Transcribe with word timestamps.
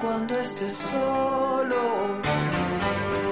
cuando 0.00 0.34
estés 0.38 0.72
solo, 0.72 2.20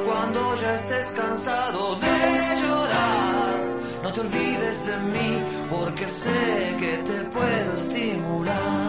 cuando 0.05 0.57
ya 0.57 0.75
estés 0.75 1.13
cansado 1.13 1.97
de 1.97 2.61
llorar. 2.63 4.03
No 4.03 4.13
te 4.13 4.21
olvides 4.21 4.87
de 4.87 4.97
mí 4.99 5.43
porque 5.71 6.07
sé 6.07 6.77
que 6.79 6.99
te 6.99 7.19
puedo 7.31 7.73
estimular. 7.73 8.88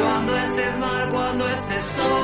cuando 0.00 0.36
estés 0.36 0.78
mal, 0.78 1.08
cuando 1.10 1.48
estés 1.48 1.84
solo. 1.84 2.17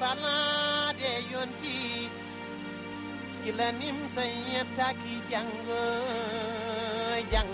fana 0.00 0.94
de 0.98 1.12
yonti 1.32 2.06
kilanim 3.42 3.98
sayeta 4.14 4.88
ki 5.00 5.14
jang 5.30 5.52
jang 7.32 7.52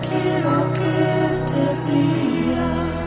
quiero 0.00 0.72
que 0.74 0.94
te 1.50 1.64
rías 1.86 3.06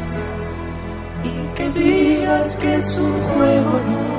y 1.23 1.35
que 1.55 1.65
digas 1.71 2.57
que 2.57 2.75
es 2.75 2.97
un 2.99 3.19
juego 3.21 3.73
normal 3.79 4.17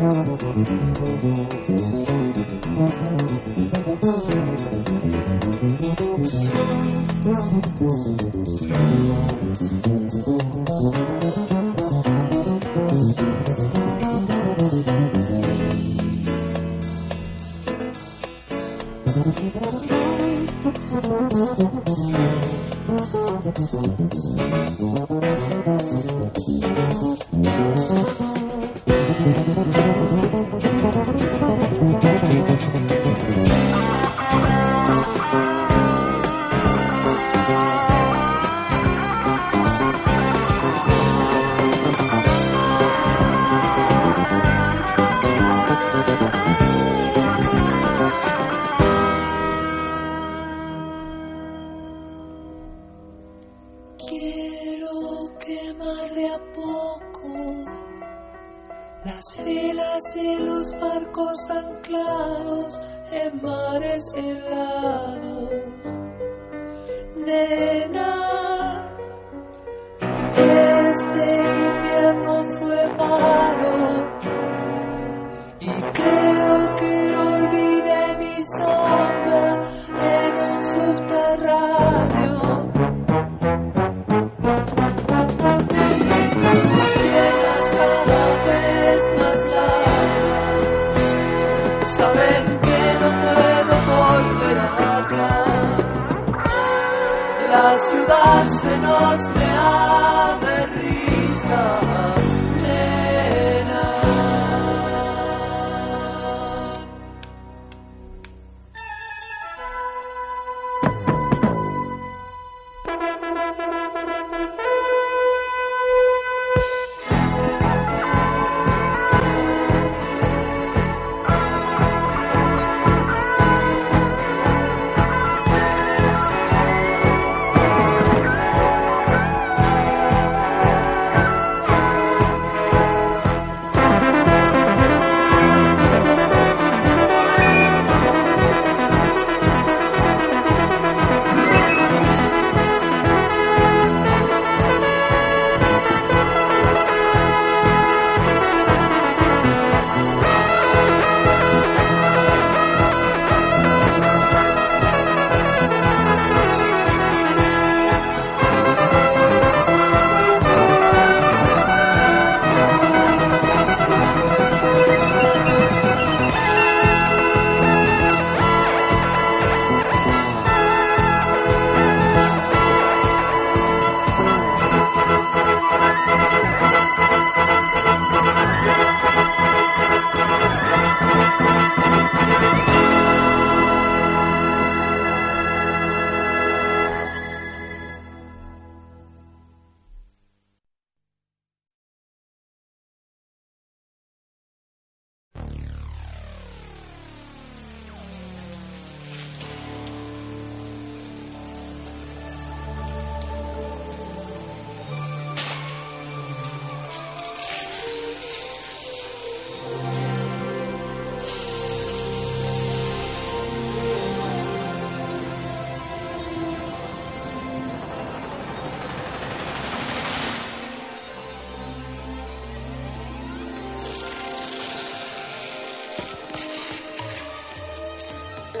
Quiero 0.00 0.40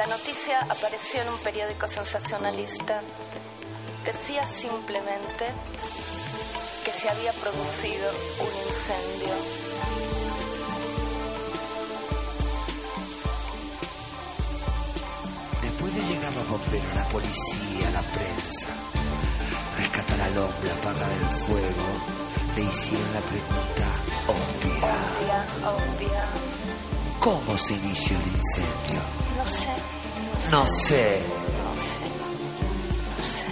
La 0.00 0.06
noticia 0.06 0.60
apareció 0.60 1.20
en 1.20 1.28
un 1.28 1.38
periódico 1.40 1.86
sensacionalista. 1.86 3.02
Decía 4.02 4.46
simplemente 4.46 5.50
que 6.86 6.90
se 6.90 7.06
había 7.10 7.30
producido 7.34 8.08
un 8.40 8.52
incendio. 8.64 9.34
Después 15.60 15.94
de 15.94 16.00
llegar 16.00 16.32
los 16.32 16.48
bomberos, 16.48 16.94
la 16.94 17.04
policía, 17.04 17.90
la 17.92 18.00
prensa, 18.00 18.68
rescatar 19.76 20.20
al 20.22 20.38
hombre, 20.38 20.70
apagar 20.80 21.10
el 21.12 21.28
fuego, 21.44 21.88
le 22.56 22.62
hicieron 22.62 23.12
la 23.12 23.20
pregunta 23.20 23.86
obvia. 24.28 24.94
Obvia, 25.20 25.44
obvia. 25.68 26.59
¿Cómo 27.20 27.56
se 27.58 27.74
inició 27.74 28.16
el 28.16 28.26
incendio? 28.28 29.00
No 29.36 29.44
sé, 29.46 29.68
No 30.50 30.66
sé. 30.66 31.20
no 31.60 31.76
sé, 31.76 32.00
no 33.16 33.24
sé. 33.24 33.46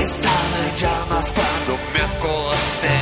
Estaba 0.00 0.56
en 0.70 0.76
llamas 0.76 1.32
cuando 1.32 1.72
me 1.92 2.00
acosté. 2.00 2.96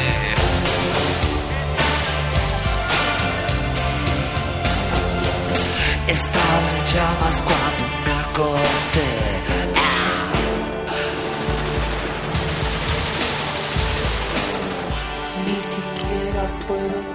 Estaba 6.08 6.70
en 6.78 6.94
llamas 6.94 7.42
cuando 7.42 7.84
me 8.04 8.12
acosté. 8.22 9.08
Ni 15.46 15.60
siquiera 15.60 16.48
puedo 16.66 17.13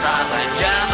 stop 0.00 0.30
and 0.30 0.58
jump. 0.58 0.87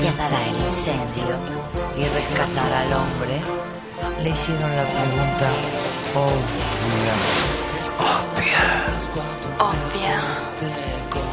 que 0.00 0.06
el 0.06 0.56
incendio 0.66 1.36
y 1.96 2.04
rescatar 2.04 2.72
al 2.72 2.92
hombre, 2.92 3.40
le 4.22 4.30
hicieron 4.30 4.76
la 4.76 4.84
pregunta 4.84 5.48
obvia. 6.14 7.14
Obvia. 7.98 8.64
Obvia. 9.58 11.27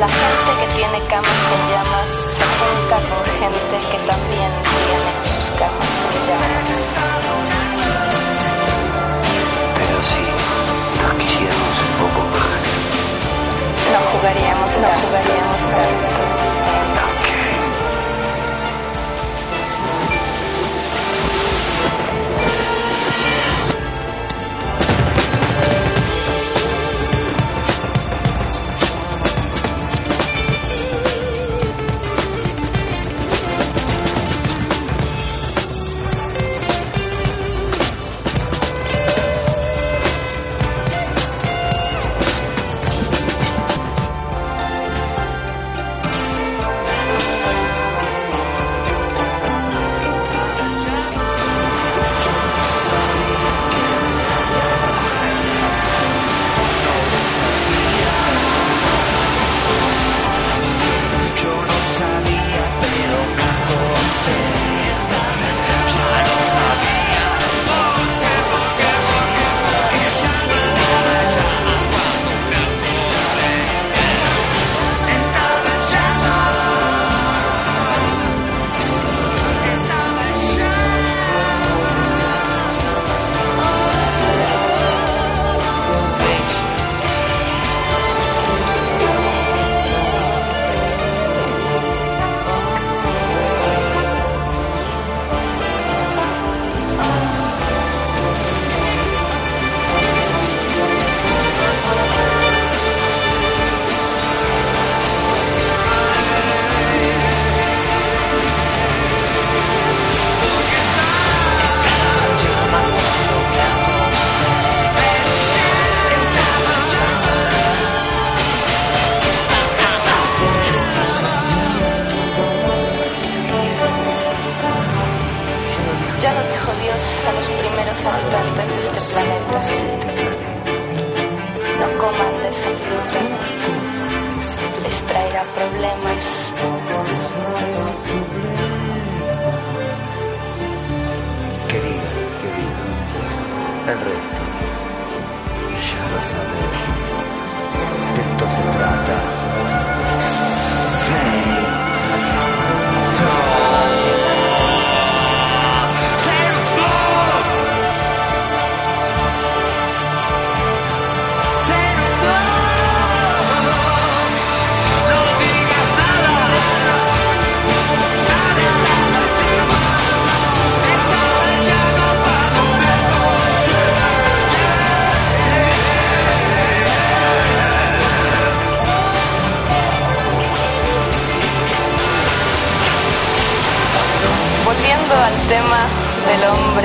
La 0.00 0.08
gente 0.08 0.50
que 0.58 0.76
tiene 0.76 0.98
camas 1.08 1.30
con 1.30 1.60
llamas 1.70 2.10
se 2.10 2.42
junta 2.56 2.96
con 3.10 3.22
gente 3.38 3.76
que 3.90 3.98
también 4.10 4.50
tiene 4.88 5.12
sus 5.22 5.50
camas 5.58 5.90
con 6.00 6.14
llamas. 6.26 6.78
Pero 9.76 9.96
si 10.10 10.22
nos 11.02 11.12
quisiéramos 11.22 11.76
un 11.84 11.92
poco 12.00 12.20
más, 12.32 12.62
no 13.92 14.00
jugaríamos, 14.10 14.70
no 14.78 14.88
jugaríamos 14.88 15.60
tanto. 15.68 16.39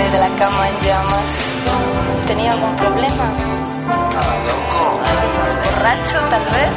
de 0.03 0.19
la 0.19 0.27
cama 0.37 0.67
en 0.67 0.81
llamas. 0.81 1.23
¿Tenía 2.27 2.51
algún 2.51 2.75
problema? 2.75 3.31
Estaba 3.79 4.35
loco. 4.49 4.99
¿Borracho, 5.63 6.19
tal 6.29 6.45
vez? 6.45 6.71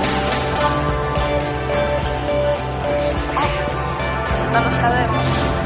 No 4.53 4.61
lo 4.61 4.71
sabemos. 4.77 5.58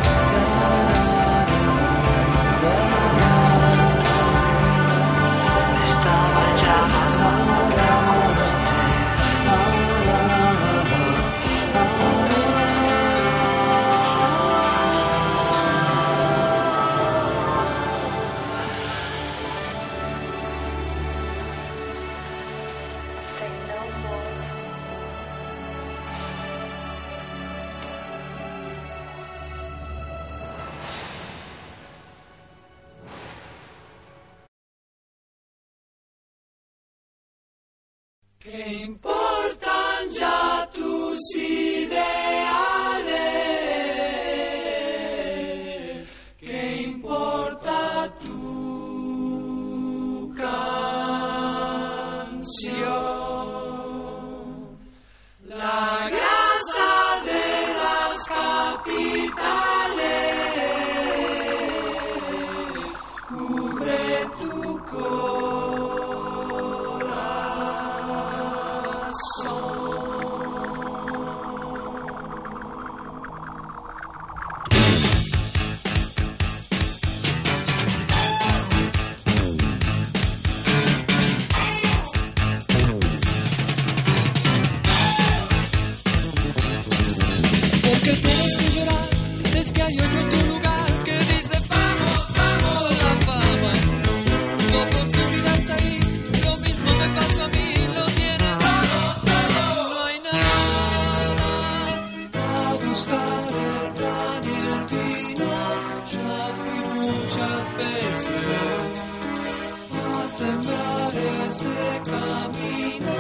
Y 89.94 89.98
otro 90.00 90.40
lugar 90.52 90.90
que 91.04 91.16
dice: 91.32 91.56
Vamos, 91.68 92.24
vamos, 92.38 92.82
la 93.02 93.12
fama. 93.26 93.74
Tu 94.58 94.76
oportunidad 94.86 95.54
está 95.60 95.74
ahí, 95.74 95.96
lo 96.44 96.52
mismo 96.64 96.90
me 97.00 97.08
pasa 97.16 97.42
a 97.44 97.48
mí. 97.48 97.68
Lo 97.96 98.04
tienes 98.20 98.56
adotado. 98.74 99.72
No 99.92 99.98
hay 100.06 100.18
nada. 100.32 101.50
A 102.34 102.74
buscar 102.84 103.42
el 103.66 103.86
pan 104.00 104.42
y 104.44 104.56
el 104.72 104.82
vino, 104.92 105.52
ya 106.12 106.38
fui 106.60 106.78
muchas 106.96 107.64
veces. 107.82 108.90
A 109.92 110.28
sembrar 110.38 111.12
ese 111.46 111.78
camino 112.12 113.16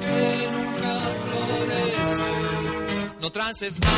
que 0.00 0.22
nunca 0.54 0.92
florece. 1.22 2.30
No 3.20 3.28
traces 3.30 3.74
más. 3.80 3.97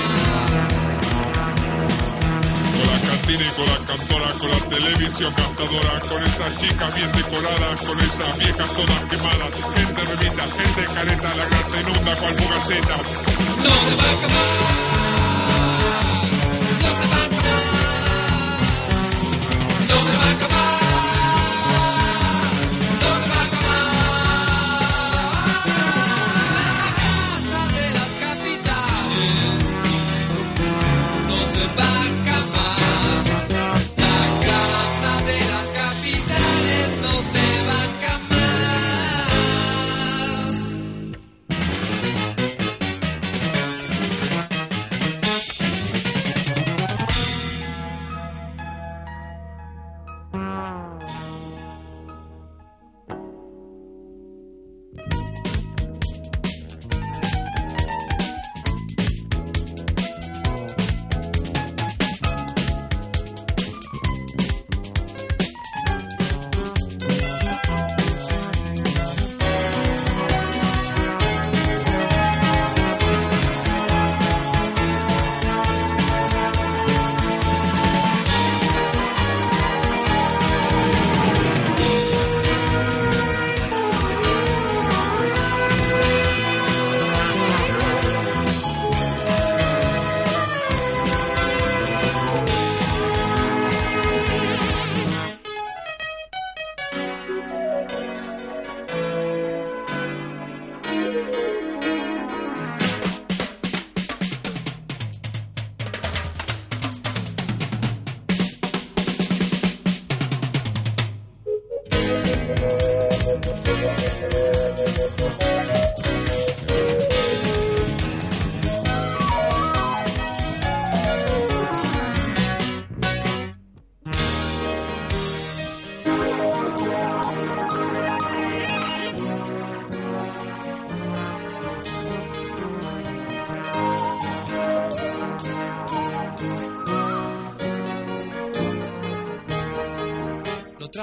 cantadora 5.19 6.01
con 6.09 6.23
esas 6.23 6.57
chicas 6.57 6.95
bien 6.95 7.11
decoradas, 7.13 7.81
con 7.81 7.99
esas 7.99 8.39
viejas 8.39 8.69
todas 8.71 9.01
quemadas, 9.09 9.51
gente 9.75 10.03
remita, 10.05 10.43
gente 10.45 10.95
careta, 10.95 11.35
la 11.35 11.45
grasa 11.47 11.81
inunda 11.81 12.17
cual 12.17 12.35
fugaceta. 12.35 12.97
No 12.97 13.71
se 13.71 13.97
va 13.97 14.05
a 14.05 14.13
acabar. 14.13 14.70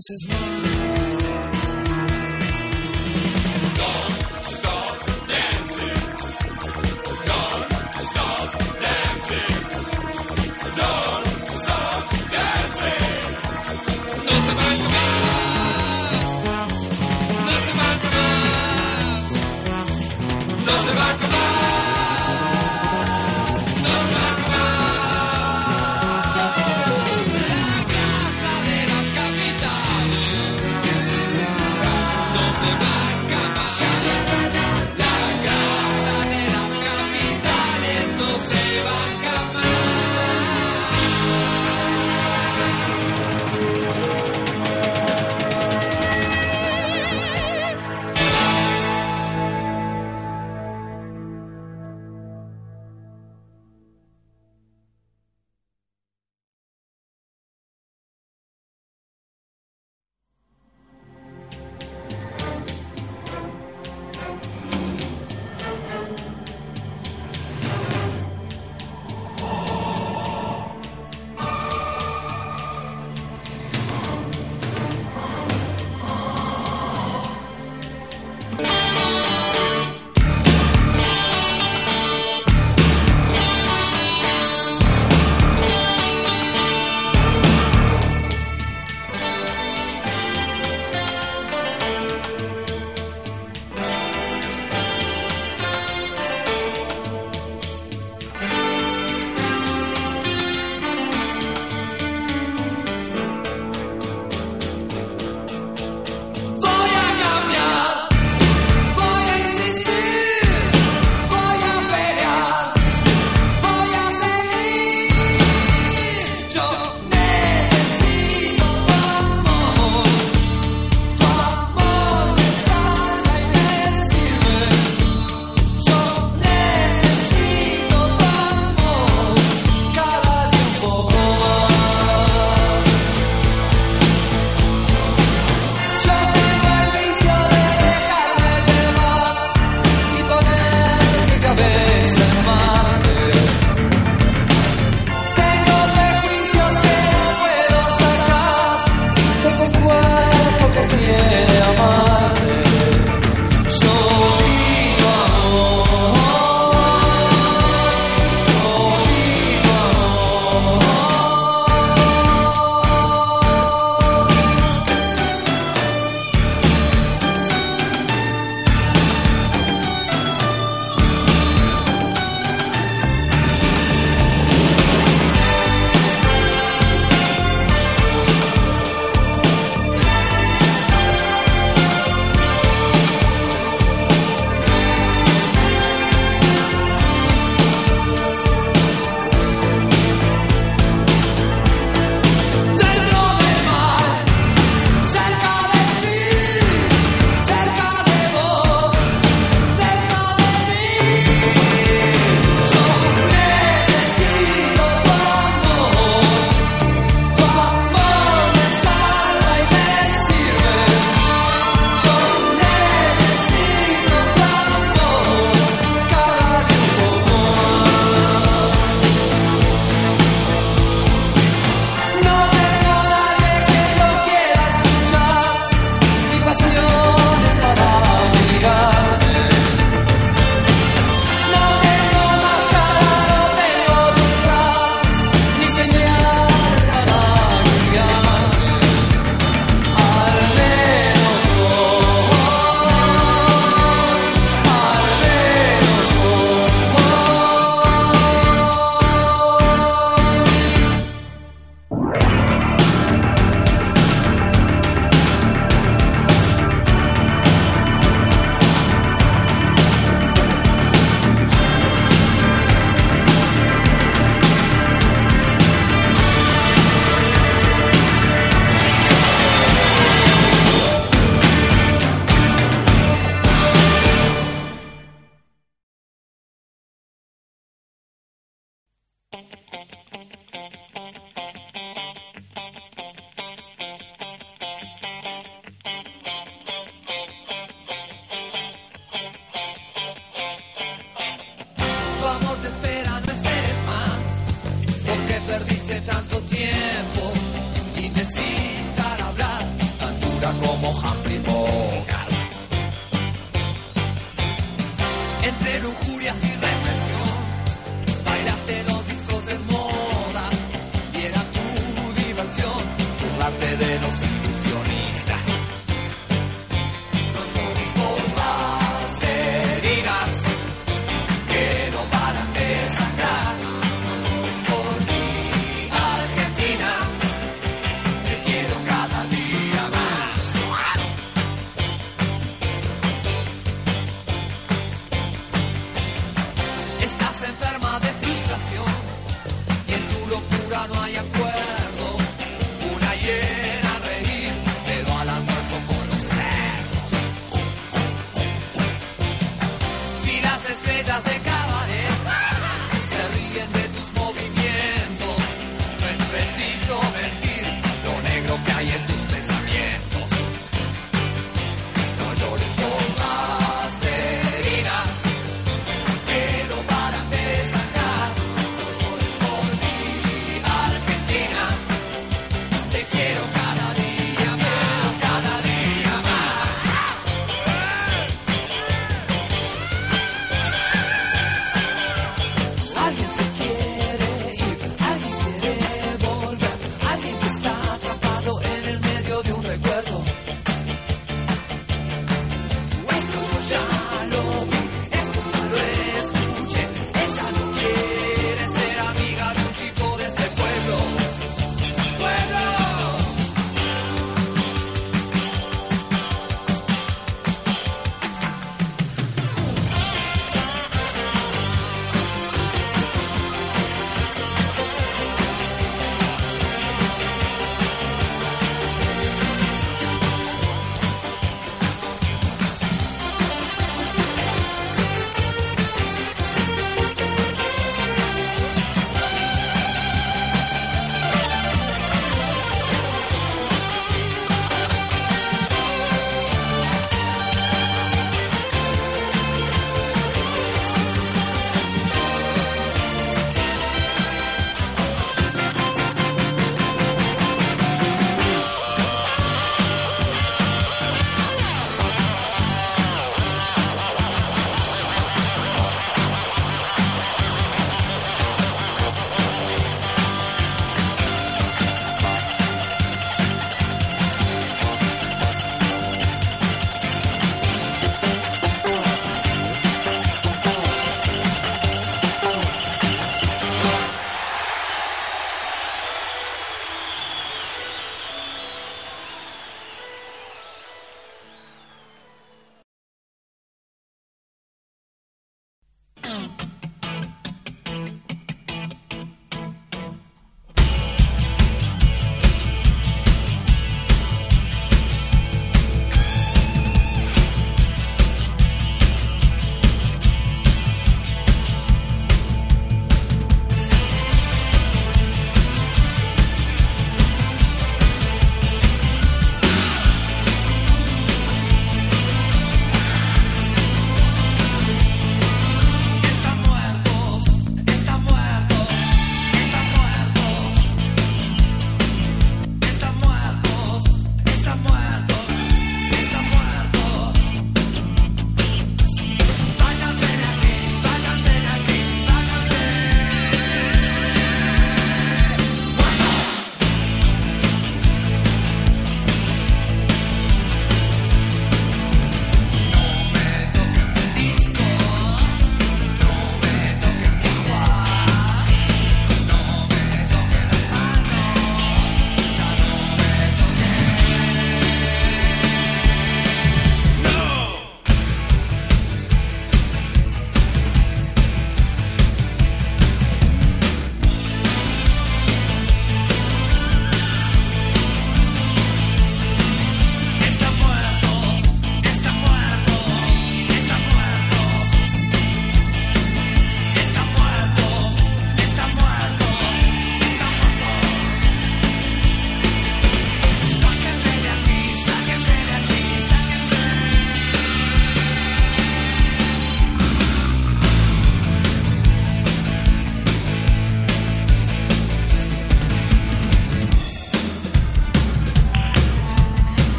has 0.00 0.08
his 0.08 0.28
mind. 0.28 0.79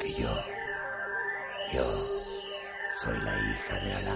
que 0.00 0.12
yo, 0.12 0.44
yo 1.72 2.22
soy 3.00 3.18
la 3.20 3.38
hija 3.38 3.74
de 3.80 4.02
la 4.02 4.14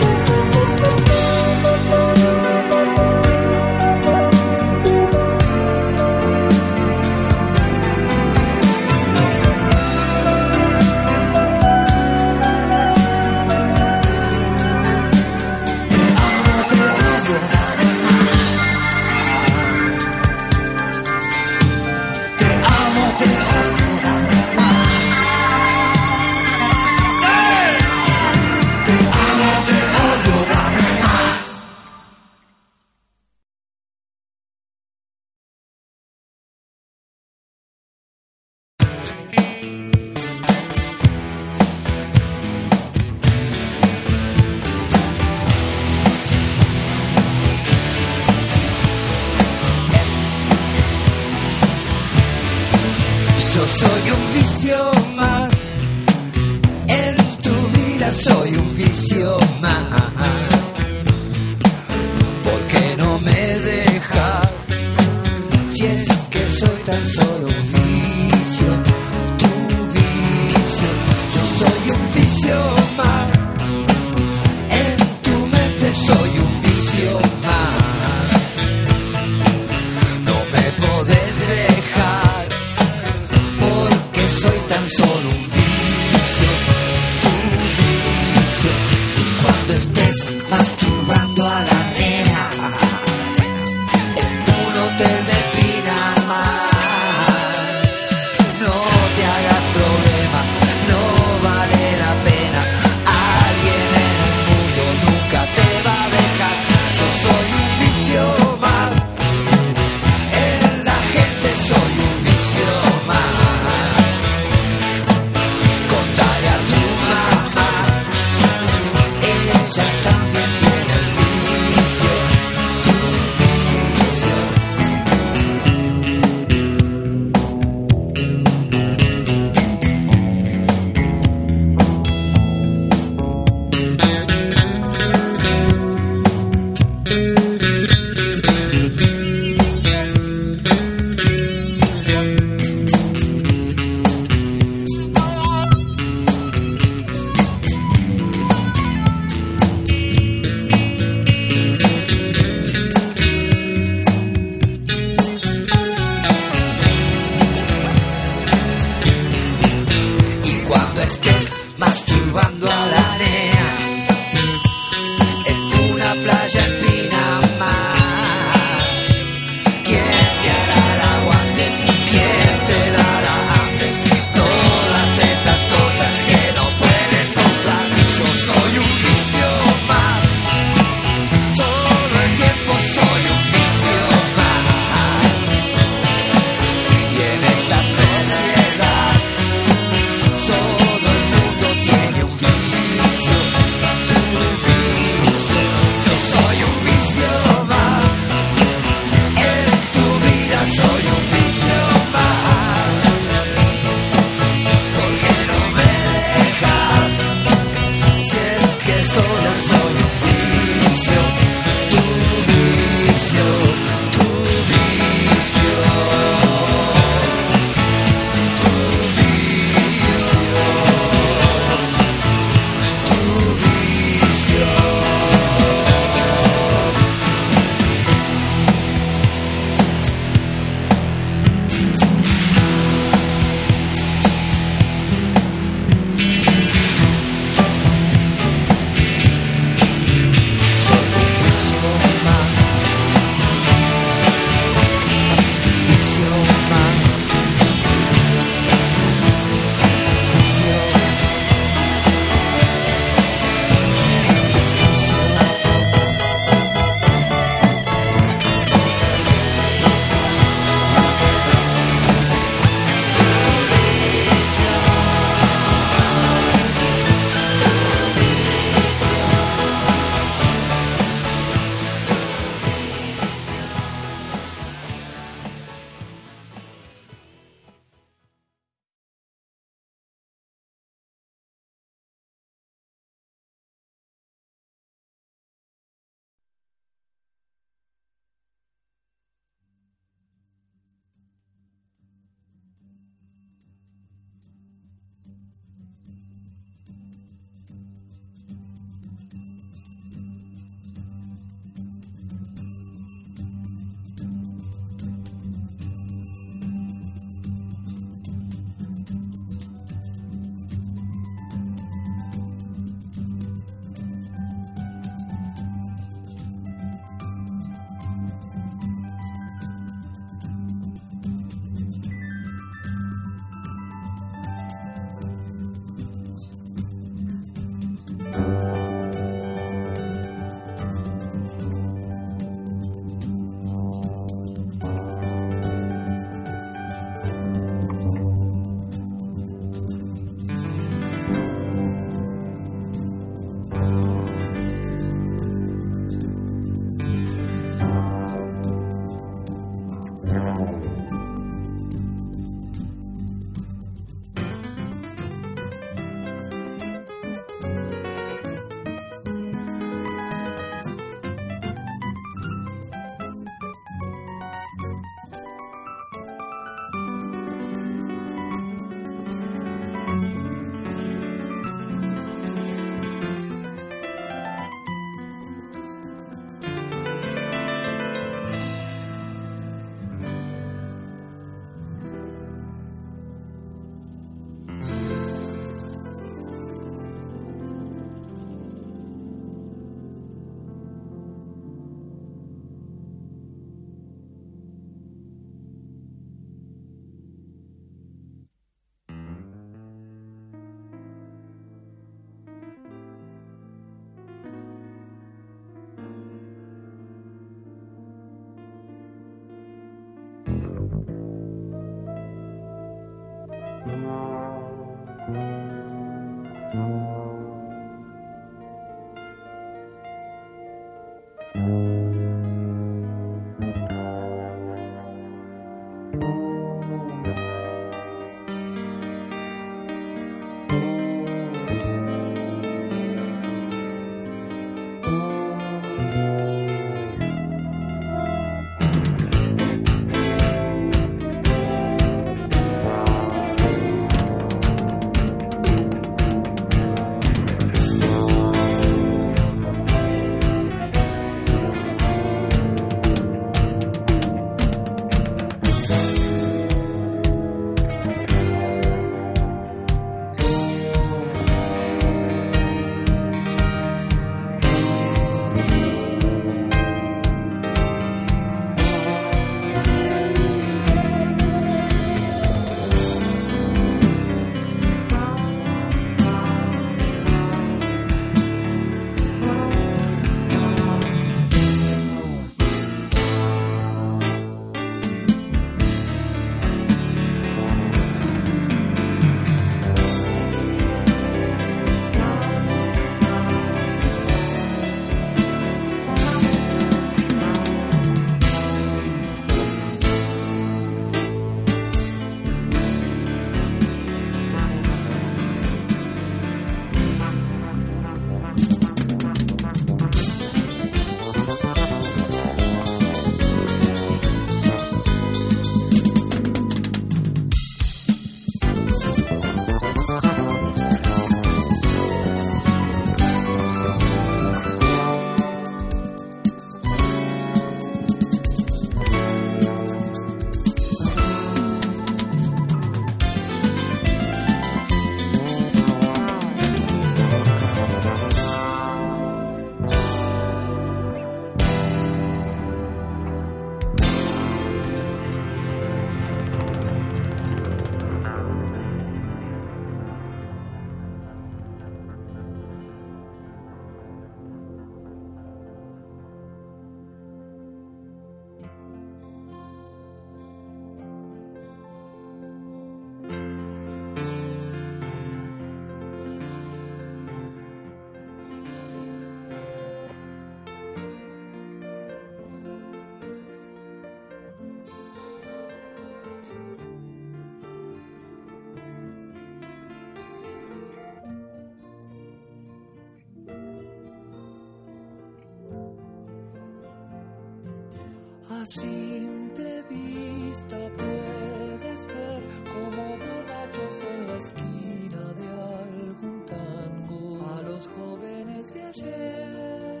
A 588.64 588.66
simple 588.66 589.82
vista 589.90 590.78
puedes 590.96 592.06
ver 592.06 592.42
como 592.72 593.02
borrachos 593.18 594.02
en 594.10 594.26
la 594.26 594.36
esquina 594.38 595.22
de 595.38 595.46
algún 595.82 596.46
tango 596.46 597.46
a 597.54 597.60
los 597.60 597.86
jóvenes 597.88 598.72
de 598.72 598.82
ayer. 598.84 600.00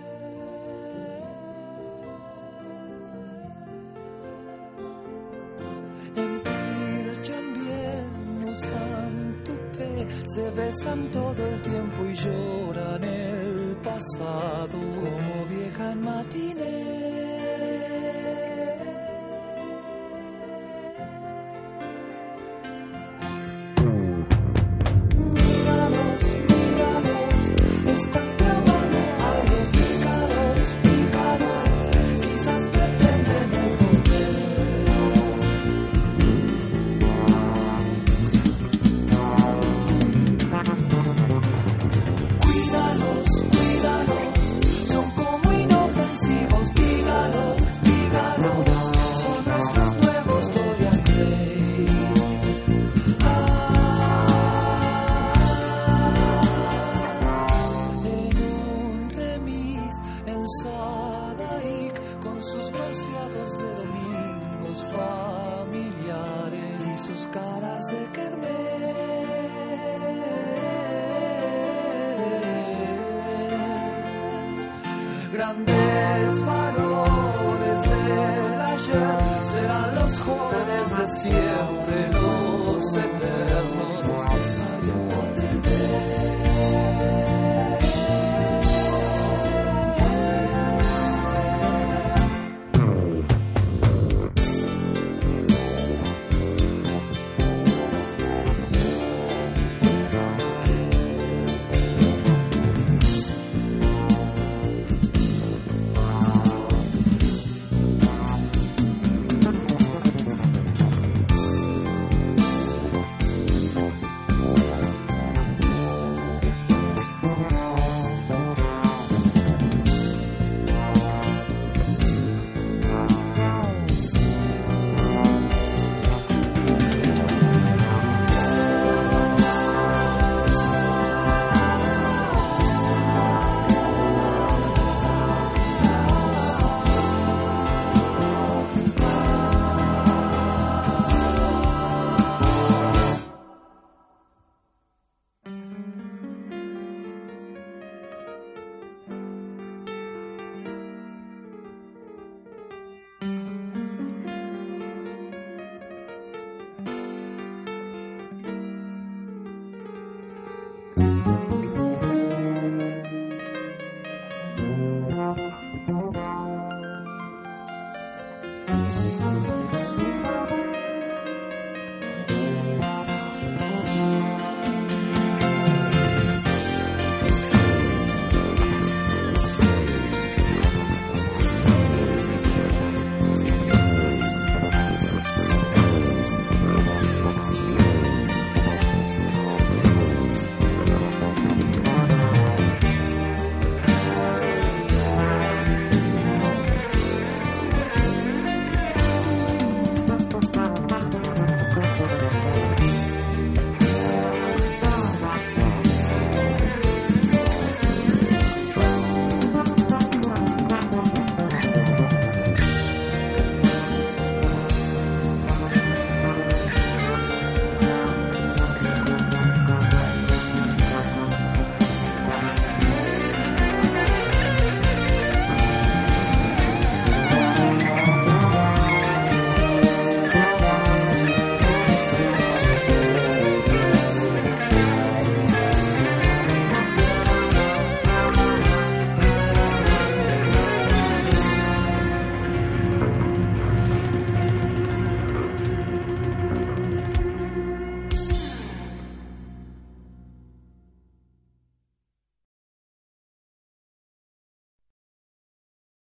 En 6.16 6.42
Pilchambién 7.20 8.48
usan 8.50 9.44
tupé, 9.44 10.06
se 10.26 10.50
besan 10.52 11.08
todo 11.10 11.46
el 11.48 11.60
tiempo 11.60 12.02
y 12.06 12.14
lloran 12.14 13.04
el 13.04 13.76
pasado 13.84 14.78
como 14.96 15.44
vieja 15.50 15.94
en. 15.96 16.43